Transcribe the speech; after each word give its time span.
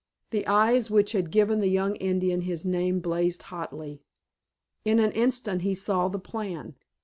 The 0.31 0.47
eyes 0.47 0.89
which 0.89 1.11
had 1.11 1.29
given 1.29 1.59
the 1.59 1.67
young 1.69 1.95
Indian 1.97 2.41
his 2.41 2.65
name 2.65 3.01
blazed 3.01 3.43
hotly. 3.43 4.01
In 4.83 4.97
an 4.97 5.11
instant 5.11 5.61
he 5.61 5.75
saw 5.75 6.07
the 6.07 6.17
plan. 6.17 6.73